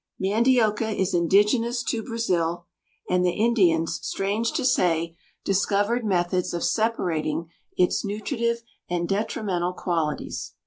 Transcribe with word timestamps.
Mandioca 0.19 0.89
is 0.89 1.13
indigenous 1.13 1.83
to 1.83 2.01
Brazil, 2.01 2.65
and 3.07 3.23
the 3.23 3.29
Indians, 3.33 3.99
strange 4.01 4.51
to 4.53 4.65
say, 4.65 5.15
discovered 5.45 6.03
methods 6.03 6.55
of 6.55 6.63
separating 6.63 7.49
its 7.77 8.03
nutritive 8.03 8.63
and 8.89 9.07
detrimental 9.07 9.73
qualities. 9.73 10.53